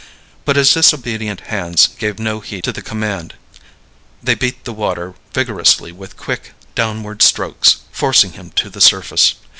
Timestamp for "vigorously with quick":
5.31-6.53